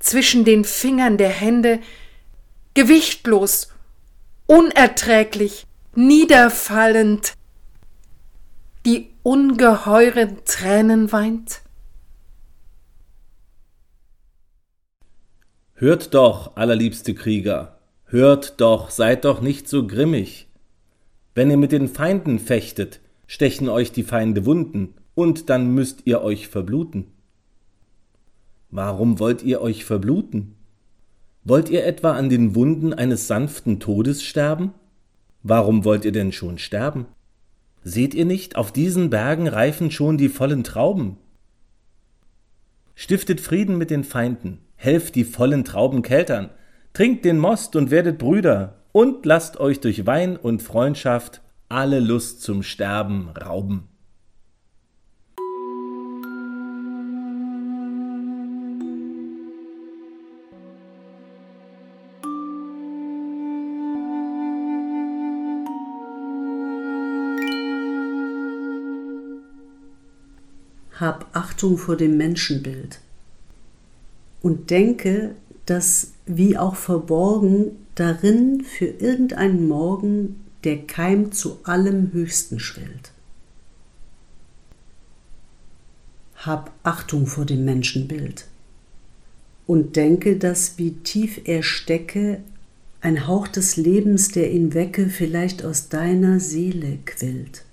zwischen 0.00 0.44
den 0.44 0.64
Fingern 0.64 1.18
der 1.18 1.28
Hände, 1.28 1.78
gewichtlos, 2.74 3.68
unerträglich, 4.46 5.68
niederfallend, 5.94 7.34
die 8.84 9.12
ungeheuren 9.22 10.44
Tränen 10.44 11.12
weint? 11.12 11.62
Hört 15.82 16.14
doch, 16.14 16.54
allerliebste 16.54 17.12
Krieger, 17.12 17.80
hört 18.04 18.60
doch, 18.60 18.90
seid 18.90 19.24
doch 19.24 19.40
nicht 19.40 19.68
so 19.68 19.84
grimmig. 19.84 20.46
Wenn 21.34 21.50
ihr 21.50 21.56
mit 21.56 21.72
den 21.72 21.88
Feinden 21.88 22.38
fechtet, 22.38 23.00
stechen 23.26 23.68
euch 23.68 23.90
die 23.90 24.04
Feinde 24.04 24.46
Wunden, 24.46 24.94
und 25.16 25.50
dann 25.50 25.74
müsst 25.74 26.02
ihr 26.04 26.22
euch 26.22 26.46
verbluten. 26.46 27.06
Warum 28.70 29.18
wollt 29.18 29.42
ihr 29.42 29.60
euch 29.60 29.84
verbluten? 29.84 30.54
Wollt 31.42 31.68
ihr 31.68 31.84
etwa 31.84 32.12
an 32.12 32.28
den 32.28 32.54
Wunden 32.54 32.94
eines 32.94 33.26
sanften 33.26 33.80
Todes 33.80 34.22
sterben? 34.22 34.74
Warum 35.42 35.84
wollt 35.84 36.04
ihr 36.04 36.12
denn 36.12 36.30
schon 36.30 36.58
sterben? 36.58 37.06
Seht 37.82 38.14
ihr 38.14 38.24
nicht, 38.24 38.54
auf 38.54 38.70
diesen 38.70 39.10
Bergen 39.10 39.48
reifen 39.48 39.90
schon 39.90 40.16
die 40.16 40.28
vollen 40.28 40.62
Trauben? 40.62 41.16
Stiftet 43.02 43.40
Frieden 43.40 43.78
mit 43.78 43.90
den 43.90 44.04
Feinden, 44.04 44.60
helft 44.76 45.16
die 45.16 45.24
vollen 45.24 45.64
Trauben 45.64 46.02
keltern, 46.02 46.50
trinkt 46.92 47.24
den 47.24 47.36
Most 47.36 47.74
und 47.74 47.90
werdet 47.90 48.16
Brüder, 48.16 48.76
und 48.92 49.26
lasst 49.26 49.58
euch 49.58 49.80
durch 49.80 50.06
Wein 50.06 50.36
und 50.36 50.62
Freundschaft 50.62 51.40
alle 51.68 51.98
Lust 51.98 52.42
zum 52.42 52.62
Sterben 52.62 53.30
rauben. 53.30 53.88
Hab 71.02 71.26
Achtung 71.36 71.76
vor 71.76 71.96
dem 71.96 72.16
Menschenbild 72.16 73.00
und 74.40 74.70
denke, 74.70 75.34
dass 75.66 76.12
wie 76.26 76.56
auch 76.56 76.76
verborgen 76.76 77.72
darin 77.96 78.62
für 78.62 78.86
irgendeinen 78.86 79.68
Morgen 79.68 80.44
der 80.64 80.86
Keim 80.86 81.32
zu 81.32 81.58
allem 81.64 82.12
Höchsten 82.12 82.60
schwellt. 82.60 83.12
Hab 86.36 86.72
Achtung 86.84 87.26
vor 87.26 87.44
dem 87.44 87.64
Menschenbild 87.64 88.46
und 89.66 89.96
denke, 89.96 90.36
dass 90.36 90.78
wie 90.78 90.92
tief 90.92 91.40
er 91.44 91.62
stecke, 91.62 92.40
ein 93.00 93.26
Hauch 93.26 93.48
des 93.48 93.76
Lebens, 93.76 94.28
der 94.28 94.52
ihn 94.52 94.74
wecke, 94.74 95.08
vielleicht 95.08 95.64
aus 95.64 95.88
deiner 95.88 96.38
Seele 96.38 96.98
quillt. 97.04 97.64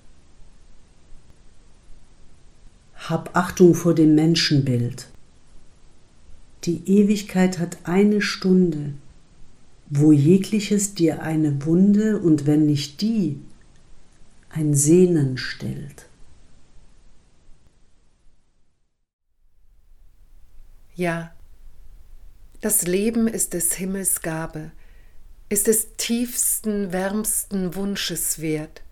Hab 3.09 3.35
Achtung 3.35 3.73
vor 3.73 3.95
dem 3.95 4.13
Menschenbild. 4.13 5.07
Die 6.65 6.87
Ewigkeit 6.87 7.57
hat 7.57 7.79
eine 7.85 8.21
Stunde, 8.21 8.93
wo 9.89 10.11
jegliches 10.11 10.93
dir 10.93 11.23
eine 11.23 11.65
Wunde 11.65 12.19
und 12.19 12.45
wenn 12.45 12.67
nicht 12.67 13.01
die, 13.01 13.41
ein 14.51 14.75
Sehnen 14.75 15.39
stellt. 15.39 16.05
Ja, 20.93 21.33
das 22.61 22.85
Leben 22.85 23.27
ist 23.27 23.53
des 23.53 23.73
Himmels 23.73 24.21
Gabe, 24.21 24.71
ist 25.49 25.65
des 25.65 25.95
tiefsten, 25.97 26.91
wärmsten 26.91 27.73
Wunsches 27.73 28.39
wert. 28.39 28.83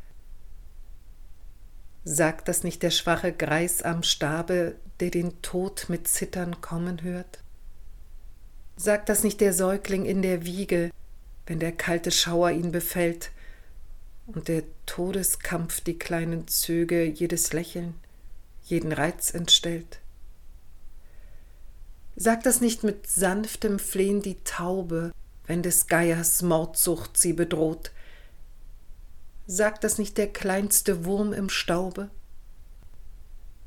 Sagt 2.10 2.48
das 2.48 2.64
nicht 2.64 2.84
der 2.84 2.92
schwache 2.92 3.34
Greis 3.34 3.82
am 3.82 4.02
Stabe, 4.02 4.76
der 5.02 5.12
den 5.12 5.42
Tod 5.42 5.88
mit 5.90 6.08
Zittern 6.08 6.62
kommen 6.62 7.04
hört? 7.04 7.40
Sagt 8.78 9.10
das 9.10 9.26
nicht 9.26 9.42
der 9.42 9.52
Säugling 9.52 10.06
in 10.06 10.22
der 10.22 10.46
Wiege, 10.46 10.92
wenn 11.48 11.60
der 11.60 11.74
kalte 11.74 12.12
Schauer 12.12 12.52
ihn 12.52 12.72
befällt 12.72 13.32
und 14.26 14.48
der 14.48 14.64
Todeskampf 14.86 15.82
die 15.82 16.00
kleinen 16.00 16.48
Züge, 16.48 17.04
jedes 17.04 17.52
Lächeln, 17.52 17.96
jeden 18.64 18.94
Reiz 18.94 19.34
entstellt? 19.34 20.00
Sagt 22.16 22.46
das 22.46 22.62
nicht 22.62 22.86
mit 22.86 23.06
sanftem 23.08 23.80
Flehen 23.80 24.22
die 24.22 24.42
Taube, 24.46 25.12
wenn 25.46 25.62
des 25.62 25.88
Geiers 25.88 26.42
Mordsucht 26.42 27.18
sie 27.18 27.34
bedroht? 27.34 27.92
Sagt 29.48 29.84
das 29.84 29.98
nicht 29.98 30.18
der 30.18 30.28
kleinste 30.28 31.06
Wurm 31.06 31.34
im 31.34 31.50
Staube? 31.50 32.10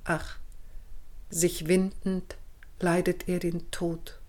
Ach, 0.04 0.36
sich 1.30 1.66
windend 1.66 2.36
leidet 2.78 3.28
er 3.28 3.38
den 3.38 3.70
Tod 3.70 4.20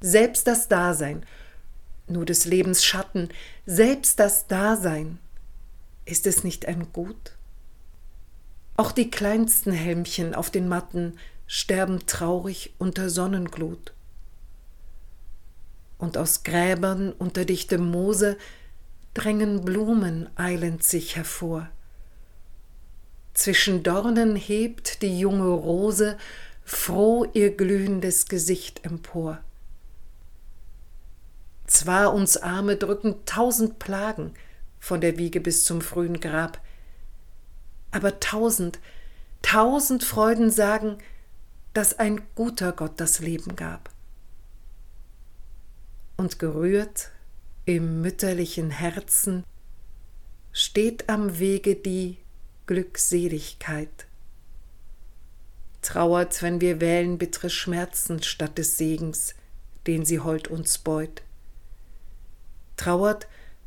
selbst 0.00 0.46
das 0.46 0.68
Dasein, 0.68 1.24
nur 2.06 2.24
des 2.24 2.44
Lebens 2.44 2.84
Schatten, 2.84 3.28
selbst 3.64 4.20
das 4.20 4.46
Dasein, 4.46 5.18
ist 6.04 6.26
es 6.26 6.44
nicht 6.44 6.66
ein 6.66 6.92
Gut? 6.92 7.32
Auch 8.76 8.92
die 8.92 9.10
kleinsten 9.10 9.72
Helmchen 9.72 10.34
auf 10.34 10.50
den 10.50 10.68
Matten 10.68 11.18
sterben 11.46 12.06
traurig 12.06 12.74
unter 12.78 13.08
Sonnenglut. 13.10 13.94
Und 15.98 16.18
aus 16.18 16.42
Gräbern 16.42 17.12
unter 17.12 17.44
dichtem 17.44 17.90
Moose 17.90 18.36
drängen 19.16 19.64
Blumen 19.64 20.28
eilend 20.36 20.82
sich 20.82 21.16
hervor. 21.16 21.70
Zwischen 23.32 23.82
Dornen 23.82 24.36
hebt 24.36 25.00
die 25.00 25.18
junge 25.18 25.48
Rose 25.48 26.18
froh 26.64 27.24
ihr 27.32 27.56
glühendes 27.56 28.26
Gesicht 28.26 28.84
empor. 28.84 29.40
Zwar 31.66 32.12
uns 32.12 32.36
Arme 32.36 32.76
drücken 32.76 33.24
tausend 33.24 33.78
Plagen 33.78 34.34
von 34.78 35.00
der 35.00 35.16
Wiege 35.16 35.40
bis 35.40 35.64
zum 35.64 35.80
frühen 35.80 36.20
Grab, 36.20 36.60
aber 37.92 38.20
tausend, 38.20 38.80
tausend 39.40 40.04
Freuden 40.04 40.50
sagen, 40.50 40.98
dass 41.72 41.98
ein 41.98 42.20
guter 42.34 42.72
Gott 42.72 43.00
das 43.00 43.20
Leben 43.20 43.56
gab. 43.56 43.88
Und 46.18 46.38
gerührt 46.38 47.12
im 47.66 48.00
mütterlichen 48.00 48.70
Herzen 48.70 49.44
steht 50.52 51.08
am 51.10 51.38
Wege 51.38 51.76
die 51.76 52.16
Glückseligkeit. 52.66 54.06
Trauert, 55.82 56.42
wenn 56.42 56.60
wir 56.60 56.80
wählen 56.80 57.18
bittere 57.18 57.50
Schmerzen 57.50 58.22
statt 58.22 58.56
des 58.56 58.78
Segens, 58.78 59.34
den 59.86 60.04
sie 60.04 60.20
hold 60.20 60.48
uns 60.48 60.78
beut 60.78 61.22
trauert, 62.76 63.26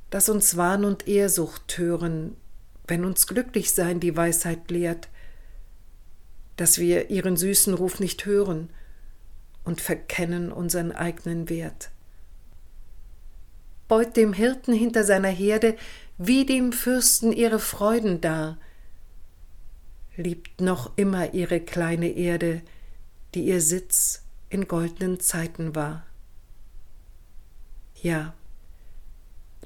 dass 0.09 0.29
uns 0.29 0.57
Wahn 0.57 0.85
und 0.85 1.07
Ehrsucht 1.07 1.67
tören, 1.67 2.35
wenn 2.87 3.05
uns 3.05 3.27
glücklich 3.27 3.73
sein 3.73 3.99
die 3.99 4.15
Weisheit 4.15 4.71
lehrt, 4.71 5.09
dass 6.55 6.77
wir 6.77 7.09
ihren 7.09 7.37
süßen 7.37 7.73
Ruf 7.73 7.99
nicht 7.99 8.25
hören 8.25 8.69
und 9.63 9.81
verkennen 9.81 10.51
unseren 10.51 10.91
eigenen 10.91 11.49
Wert. 11.49 11.89
Beut 13.89 14.15
dem 14.15 14.31
Hirten 14.31 14.73
hinter 14.73 15.03
seiner 15.03 15.27
Herde 15.27 15.75
wie 16.17 16.45
dem 16.45 16.71
Fürsten 16.71 17.33
ihre 17.33 17.59
Freuden 17.59 18.21
dar, 18.21 18.57
liebt 20.15 20.61
noch 20.61 20.95
immer 20.95 21.33
ihre 21.33 21.59
kleine 21.59 22.09
Erde, 22.09 22.61
die 23.33 23.45
ihr 23.45 23.61
Sitz 23.61 24.23
in 24.49 24.67
goldenen 24.67 25.19
Zeiten 25.19 25.75
war. 25.75 26.05
Ja, 28.01 28.33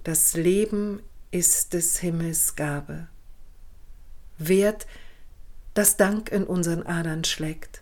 das 0.03 0.35
Leben 0.35 1.01
ist 1.31 1.73
des 1.73 1.99
Himmels 1.99 2.55
Gabe. 2.55 3.07
Wert, 4.37 4.87
das 5.73 5.97
Dank 5.97 6.31
in 6.31 6.45
unseren 6.45 6.83
Adern 6.83 7.23
schlägt. 7.23 7.81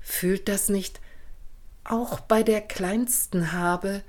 Fühlt 0.00 0.48
das 0.48 0.68
nicht 0.68 1.00
auch 1.84 2.20
bei 2.20 2.42
der 2.42 2.60
kleinsten 2.60 3.52
Habe, 3.52 4.02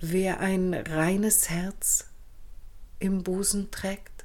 wer 0.00 0.40
ein 0.40 0.74
reines 0.74 1.48
Herz 1.50 2.08
im 2.98 3.22
Busen 3.22 3.70
trägt? 3.70 4.16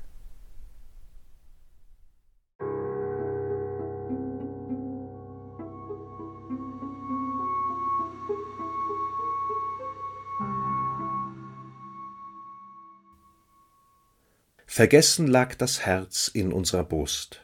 Vergessen 14.66 15.28
lag 15.28 15.56
das 15.56 15.86
Herz 15.86 16.30
in 16.30 16.54
unserer 16.54 16.86
Brust. 16.86 17.42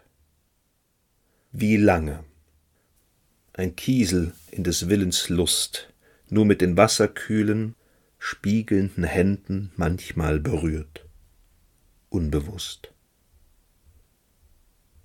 Wie 1.51 1.75
lange? 1.75 2.23
Ein 3.51 3.75
Kiesel 3.75 4.33
in 4.49 4.63
des 4.63 4.87
Willens 4.87 5.27
Lust, 5.27 5.93
nur 6.29 6.45
mit 6.45 6.61
den 6.61 6.77
wasserkühlen, 6.77 7.75
spiegelnden 8.29 9.05
Händen 9.05 9.71
manchmal 9.77 10.41
berührt, 10.41 11.05
unbewusst. 12.09 12.91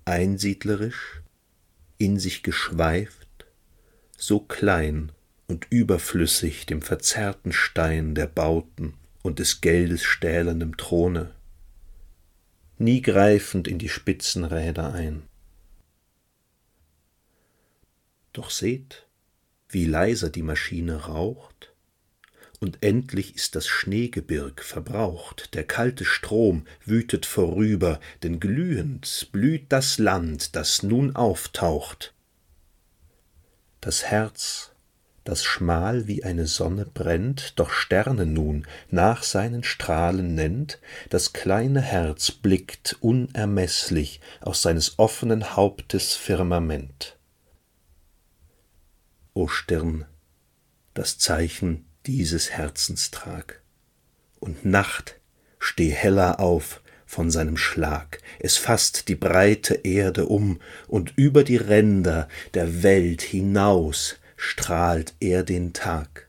Einsiedlerisch, 0.03 1.21
in 1.97 2.19
sich 2.19 2.43
geschweift, 2.43 3.45
so 4.17 4.41
klein 4.41 5.13
und 5.47 5.67
überflüssig 5.69 6.65
dem 6.65 6.81
verzerrten 6.81 7.53
Stein 7.53 8.13
der 8.13 8.27
Bauten 8.27 8.95
und 9.21 9.39
des 9.39 9.61
Geldes 9.61 10.03
stählernem 10.03 10.75
Throne, 10.75 11.33
nie 12.77 13.01
greifend 13.01 13.69
in 13.69 13.79
die 13.79 13.87
spitzen 13.87 14.43
Räder 14.43 14.93
ein. 14.93 15.23
Doch 18.33 18.49
seht, 18.49 19.07
wie 19.69 19.85
leiser 19.85 20.29
die 20.29 20.43
Maschine 20.43 21.05
raucht, 21.05 21.72
und 22.63 22.79
endlich 22.81 23.35
ist 23.35 23.55
das 23.55 23.67
Schneegebirg 23.67 24.63
verbraucht, 24.63 25.53
der 25.53 25.65
kalte 25.65 26.05
Strom 26.05 26.65
wütet 26.85 27.25
vorüber, 27.25 27.99
denn 28.23 28.39
glühend 28.39 29.29
blüht 29.31 29.65
das 29.69 29.99
Land, 29.99 30.55
das 30.55 30.81
nun 30.81 31.15
auftaucht. 31.15 32.13
Das 33.81 34.05
Herz 34.05 34.73
das 35.23 35.45
schmal 35.45 36.07
wie 36.07 36.23
eine 36.25 36.47
Sonne 36.47 36.85
brennt, 36.85 37.57
doch 37.57 37.69
Sterne 37.69 38.25
nun 38.25 38.67
nach 38.89 39.23
seinen 39.23 39.63
Strahlen 39.63 40.35
nennt, 40.35 40.79
das 41.09 41.31
kleine 41.31 41.81
Herz 41.81 42.31
blickt 42.31 42.97
unermeßlich 42.99 44.19
aus 44.41 44.61
seines 44.61 44.99
offenen 44.99 45.55
Hauptes 45.55 46.15
Firmament. 46.15 47.17
O 49.33 49.47
Stirn, 49.47 50.05
das 50.93 51.17
Zeichen 51.17 51.85
dieses 52.05 52.51
Herzens 52.51 53.11
trag, 53.11 53.61
und 54.39 54.65
Nacht, 54.65 55.19
steh 55.59 55.89
heller 55.89 56.39
auf, 56.39 56.81
von 57.05 57.29
seinem 57.31 57.57
Schlag, 57.57 58.19
es 58.39 58.57
fasst 58.57 59.07
die 59.07 59.15
breite 59.15 59.75
Erde 59.75 60.25
um, 60.25 60.59
und 60.87 61.13
über 61.15 61.43
die 61.43 61.57
Ränder 61.57 62.27
der 62.53 62.83
Welt 62.83 63.21
hinaus 63.21 64.17
strahlt 64.35 65.13
er 65.19 65.43
den 65.43 65.73
Tag. 65.73 66.22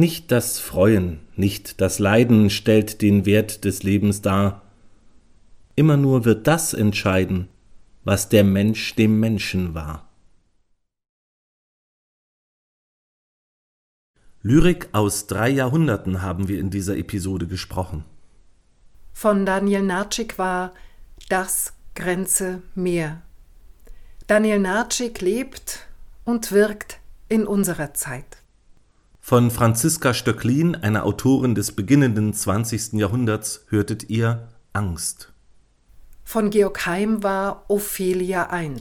Nicht 0.00 0.32
das 0.32 0.58
Freuen, 0.58 1.20
nicht 1.36 1.82
das 1.82 1.98
Leiden 1.98 2.48
stellt 2.48 3.02
den 3.02 3.26
Wert 3.26 3.66
des 3.66 3.82
Lebens 3.82 4.22
dar. 4.22 4.62
Immer 5.76 5.98
nur 5.98 6.24
wird 6.24 6.46
das 6.46 6.72
entscheiden, 6.72 7.48
was 8.02 8.30
der 8.30 8.42
Mensch 8.42 8.94
dem 8.94 9.20
Menschen 9.20 9.74
war. 9.74 10.08
Lyrik 14.40 14.88
aus 14.92 15.26
drei 15.26 15.50
Jahrhunderten 15.50 16.22
haben 16.22 16.48
wir 16.48 16.60
in 16.60 16.70
dieser 16.70 16.96
Episode 16.96 17.46
gesprochen. 17.46 18.06
Von 19.12 19.44
Daniel 19.44 19.82
Narczyk 19.82 20.38
war 20.38 20.72
Das 21.28 21.74
Grenze 21.94 22.62
Meer. 22.74 23.20
Daniel 24.26 24.60
Narczyk 24.60 25.20
lebt 25.20 25.86
und 26.24 26.52
wirkt 26.52 27.00
in 27.28 27.46
unserer 27.46 27.92
Zeit. 27.92 28.39
Von 29.20 29.50
Franziska 29.50 30.14
Stöcklin, 30.14 30.74
einer 30.74 31.04
Autorin 31.04 31.54
des 31.54 31.72
beginnenden 31.72 32.32
20. 32.32 32.94
Jahrhunderts, 32.94 33.64
hörtet 33.68 34.10
ihr 34.10 34.48
Angst. 34.72 35.32
Von 36.24 36.50
Georg 36.50 36.86
Heim 36.86 37.22
war 37.22 37.64
Ophelia 37.68 38.48
I. 38.60 38.76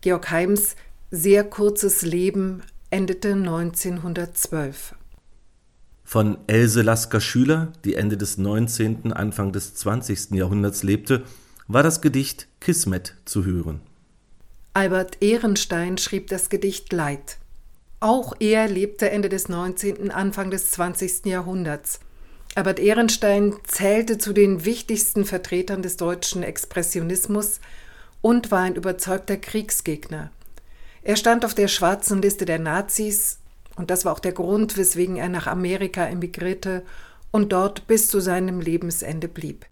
Georg 0.00 0.30
Heims 0.30 0.76
sehr 1.10 1.44
kurzes 1.44 2.02
Leben 2.02 2.62
endete 2.90 3.32
1912. 3.32 4.94
Von 6.04 6.38
Else 6.46 6.82
Lasker 6.82 7.20
Schüler, 7.20 7.72
die 7.84 7.94
Ende 7.94 8.16
des 8.16 8.38
19., 8.38 9.12
Anfang 9.12 9.52
des 9.52 9.74
20. 9.74 10.32
Jahrhunderts 10.32 10.82
lebte, 10.82 11.24
war 11.68 11.82
das 11.82 12.00
Gedicht 12.00 12.48
Kismet 12.60 13.16
zu 13.24 13.44
hören. 13.44 13.80
Albert 14.72 15.20
Ehrenstein 15.20 15.98
schrieb 15.98 16.28
das 16.28 16.48
Gedicht 16.48 16.92
Leid. 16.92 17.39
Auch 18.02 18.32
er 18.40 18.66
lebte 18.66 19.10
Ende 19.10 19.28
des 19.28 19.50
19., 19.50 20.10
Anfang 20.10 20.50
des 20.50 20.70
20. 20.70 21.26
Jahrhunderts. 21.26 22.00
Albert 22.54 22.80
Ehrenstein 22.80 23.54
zählte 23.64 24.16
zu 24.16 24.32
den 24.32 24.64
wichtigsten 24.64 25.26
Vertretern 25.26 25.82
des 25.82 25.98
deutschen 25.98 26.42
Expressionismus 26.42 27.60
und 28.22 28.50
war 28.50 28.60
ein 28.60 28.74
überzeugter 28.74 29.36
Kriegsgegner. 29.36 30.30
Er 31.02 31.16
stand 31.16 31.44
auf 31.44 31.52
der 31.52 31.68
schwarzen 31.68 32.22
Liste 32.22 32.46
der 32.46 32.58
Nazis 32.58 33.38
und 33.76 33.90
das 33.90 34.06
war 34.06 34.12
auch 34.12 34.20
der 34.20 34.32
Grund, 34.32 34.78
weswegen 34.78 35.16
er 35.16 35.28
nach 35.28 35.46
Amerika 35.46 36.06
emigrierte 36.06 36.82
und 37.30 37.52
dort 37.52 37.86
bis 37.86 38.08
zu 38.08 38.20
seinem 38.20 38.60
Lebensende 38.60 39.28
blieb. 39.28 39.66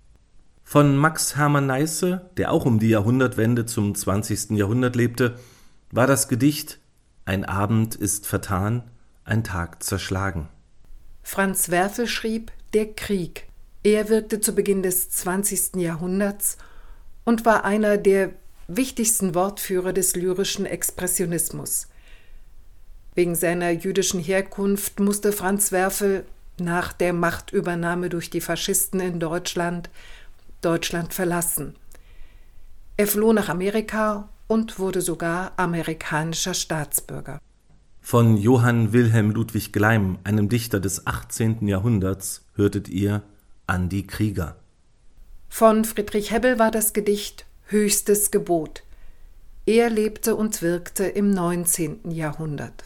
Von 0.64 0.98
Max 0.98 1.36
Hermann 1.36 1.66
Neisse, 1.66 2.30
der 2.36 2.52
auch 2.52 2.66
um 2.66 2.78
die 2.78 2.90
Jahrhundertwende 2.90 3.64
zum 3.64 3.94
20. 3.94 4.50
Jahrhundert 4.50 4.96
lebte, 4.96 5.38
war 5.90 6.06
das 6.06 6.28
Gedicht 6.28 6.78
ein 7.28 7.44
Abend 7.44 7.94
ist 7.94 8.26
vertan, 8.26 8.82
ein 9.24 9.44
Tag 9.44 9.82
zerschlagen. 9.82 10.48
Franz 11.22 11.68
Werfel 11.70 12.06
schrieb 12.06 12.50
Der 12.72 12.86
Krieg. 12.94 13.46
Er 13.82 14.08
wirkte 14.08 14.40
zu 14.40 14.54
Beginn 14.54 14.82
des 14.82 15.10
20. 15.10 15.76
Jahrhunderts 15.76 16.56
und 17.24 17.44
war 17.44 17.66
einer 17.66 17.98
der 17.98 18.30
wichtigsten 18.66 19.34
Wortführer 19.34 19.92
des 19.92 20.16
lyrischen 20.16 20.64
Expressionismus. 20.64 21.88
Wegen 23.14 23.34
seiner 23.34 23.70
jüdischen 23.72 24.20
Herkunft 24.20 24.98
musste 24.98 25.32
Franz 25.32 25.70
Werfel 25.70 26.24
nach 26.58 26.94
der 26.94 27.12
Machtübernahme 27.12 28.08
durch 28.08 28.30
die 28.30 28.40
Faschisten 28.40 29.00
in 29.00 29.20
Deutschland 29.20 29.90
Deutschland 30.62 31.12
verlassen. 31.12 31.76
Er 32.96 33.06
floh 33.06 33.34
nach 33.34 33.50
Amerika 33.50 34.30
und 34.48 34.80
wurde 34.80 35.00
sogar 35.00 35.52
amerikanischer 35.56 36.54
Staatsbürger. 36.54 37.40
Von 38.00 38.37
Johann 38.37 38.92
Wilhelm 38.92 39.30
Ludwig 39.30 39.72
Gleim, 39.72 40.18
einem 40.24 40.48
Dichter 40.48 40.80
des 40.80 41.06
18. 41.06 41.68
Jahrhunderts, 41.68 42.46
hörtet 42.54 42.88
ihr 42.88 43.22
Andi 43.66 44.04
Krieger. 44.04 44.56
Von 45.48 45.84
Friedrich 45.84 46.32
Hebbel 46.32 46.58
war 46.58 46.70
das 46.70 46.92
Gedicht 46.92 47.44
Höchstes 47.66 48.30
Gebot. 48.30 48.82
Er 49.66 49.90
lebte 49.90 50.34
und 50.34 50.62
wirkte 50.62 51.04
im 51.04 51.30
19. 51.30 52.11
Jahrhundert. 52.11 52.84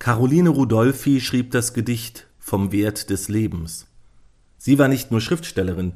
Caroline 0.00 0.48
Rudolphi 0.48 1.20
schrieb 1.20 1.52
das 1.52 1.72
Gedicht 1.72 2.26
Vom 2.40 2.72
Wert 2.72 3.10
des 3.10 3.28
Lebens. 3.28 3.86
Sie 4.58 4.78
war 4.78 4.88
nicht 4.88 5.12
nur 5.12 5.20
Schriftstellerin, 5.20 5.92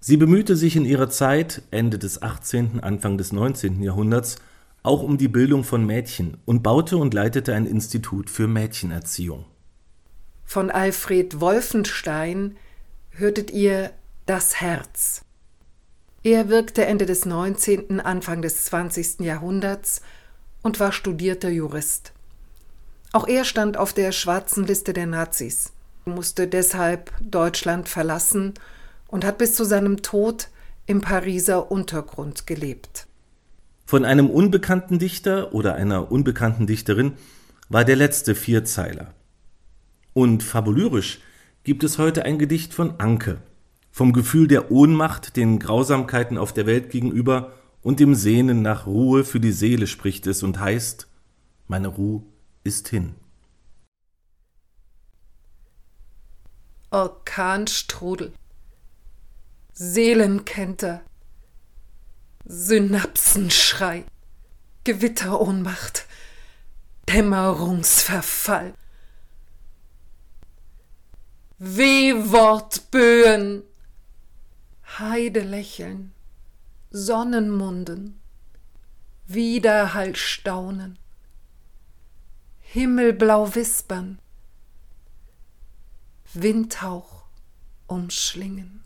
Sie 0.00 0.16
bemühte 0.16 0.56
sich 0.56 0.76
in 0.76 0.84
ihrer 0.84 1.10
Zeit, 1.10 1.62
Ende 1.70 1.98
des 1.98 2.22
18., 2.22 2.80
Anfang 2.80 3.18
des 3.18 3.32
19. 3.32 3.82
Jahrhunderts, 3.82 4.36
auch 4.82 5.02
um 5.02 5.18
die 5.18 5.28
Bildung 5.28 5.64
von 5.64 5.84
Mädchen 5.84 6.36
und 6.44 6.62
baute 6.62 6.96
und 6.96 7.12
leitete 7.12 7.54
ein 7.54 7.66
Institut 7.66 8.30
für 8.30 8.46
Mädchenerziehung. 8.46 9.44
Von 10.44 10.70
Alfred 10.70 11.40
Wolfenstein 11.40 12.56
hörtet 13.10 13.50
ihr 13.50 13.90
Das 14.26 14.60
Herz. 14.60 15.22
Er 16.22 16.48
wirkte 16.48 16.84
Ende 16.84 17.06
des 17.06 17.24
19., 17.24 18.00
Anfang 18.00 18.42
des 18.42 18.64
20. 18.64 19.20
Jahrhunderts 19.20 20.02
und 20.62 20.78
war 20.78 20.92
studierter 20.92 21.48
Jurist. 21.48 22.12
Auch 23.12 23.26
er 23.26 23.44
stand 23.44 23.76
auf 23.76 23.92
der 23.92 24.12
schwarzen 24.12 24.66
Liste 24.66 24.92
der 24.92 25.06
Nazis, 25.06 25.72
musste 26.04 26.46
deshalb 26.46 27.12
Deutschland 27.20 27.88
verlassen 27.88 28.54
und 29.08 29.24
hat 29.24 29.38
bis 29.38 29.54
zu 29.54 29.64
seinem 29.64 30.02
Tod 30.02 30.48
im 30.86 31.00
Pariser 31.00 31.70
Untergrund 31.70 32.46
gelebt. 32.46 33.06
Von 33.84 34.04
einem 34.04 34.30
unbekannten 34.30 34.98
Dichter 34.98 35.54
oder 35.54 35.74
einer 35.74 36.10
unbekannten 36.10 36.66
Dichterin 36.66 37.12
war 37.68 37.84
der 37.84 37.96
letzte 37.96 38.34
Vierzeiler. 38.34 39.14
Und 40.12 40.42
fabulyrisch 40.42 41.20
gibt 41.62 41.84
es 41.84 41.98
heute 41.98 42.24
ein 42.24 42.38
Gedicht 42.38 42.74
von 42.74 42.98
Anke, 42.98 43.38
vom 43.90 44.12
Gefühl 44.12 44.48
der 44.48 44.70
Ohnmacht 44.70 45.36
den 45.36 45.58
Grausamkeiten 45.58 46.38
auf 46.38 46.52
der 46.52 46.66
Welt 46.66 46.90
gegenüber 46.90 47.52
und 47.82 48.00
dem 48.00 48.14
Sehnen 48.14 48.62
nach 48.62 48.86
Ruhe 48.86 49.24
für 49.24 49.40
die 49.40 49.52
Seele 49.52 49.86
spricht 49.86 50.26
es 50.26 50.42
und 50.42 50.58
heißt, 50.58 51.08
meine 51.68 51.88
Ruhe 51.88 52.22
ist 52.64 52.88
hin. 52.88 53.14
Orkanstrudel. 56.90 58.32
Seelenkente, 59.78 61.02
Synapsenschrei, 62.46 64.06
Gewitterohnmacht, 64.84 66.06
Dämmerungsverfall. 67.06 68.72
Wehwortböen, 71.58 73.64
Heidelächeln, 74.98 76.14
Sonnenmunden, 76.90 78.18
Widerhallstaunen, 79.26 80.98
Himmelblau 82.60 83.54
wispern, 83.54 84.20
Windhauch 86.32 87.26
umschlingen. 87.86 88.85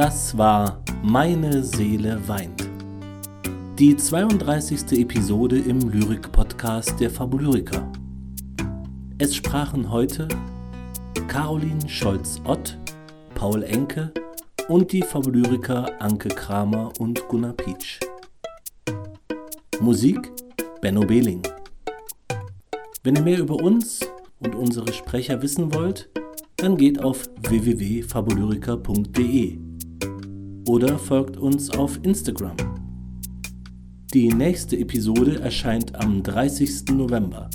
Das 0.00 0.38
war 0.38 0.82
Meine 1.02 1.62
Seele 1.62 2.26
weint. 2.26 2.66
Die 3.78 3.94
32. 3.94 4.98
Episode 4.98 5.58
im 5.58 5.78
Lyrik-Podcast 5.78 6.98
der 6.98 7.10
Fabulyriker. 7.10 7.86
Es 9.18 9.36
sprachen 9.36 9.90
heute 9.90 10.26
Caroline 11.28 11.86
Scholz-Ott, 11.86 12.78
Paul 13.34 13.62
Enke 13.62 14.10
und 14.68 14.90
die 14.90 15.02
Fabulyriker 15.02 16.00
Anke 16.00 16.30
Kramer 16.30 16.94
und 16.98 17.28
Gunnar 17.28 17.52
Pietsch. 17.52 18.00
Musik 19.82 20.32
Benno 20.80 21.02
Behling. 21.02 21.42
Wenn 23.02 23.16
ihr 23.16 23.22
mehr 23.22 23.40
über 23.40 23.56
uns 23.56 24.00
und 24.38 24.54
unsere 24.54 24.94
Sprecher 24.94 25.42
wissen 25.42 25.74
wollt, 25.74 26.08
dann 26.56 26.78
geht 26.78 27.04
auf 27.04 27.28
www.fabulyrica.de 27.42 29.69
oder 30.66 30.98
folgt 30.98 31.36
uns 31.36 31.70
auf 31.70 31.98
Instagram. 32.02 32.56
Die 34.12 34.28
nächste 34.28 34.76
Episode 34.76 35.40
erscheint 35.40 35.94
am 35.94 36.22
30. 36.22 36.88
November. 36.92 37.48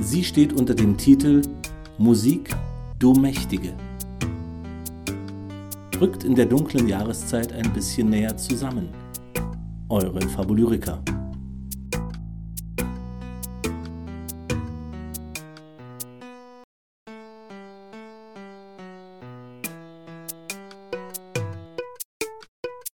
Sie 0.00 0.24
steht 0.24 0.52
unter 0.52 0.74
dem 0.74 0.96
Titel 0.96 1.42
Musik, 1.98 2.54
du 2.98 3.12
Mächtige. 3.12 3.74
Rückt 6.00 6.24
in 6.24 6.34
der 6.34 6.46
dunklen 6.46 6.88
Jahreszeit 6.88 7.52
ein 7.52 7.72
bisschen 7.72 8.10
näher 8.10 8.36
zusammen. 8.36 8.88
Eure 9.88 10.20
Fabulyriker. 10.22 11.02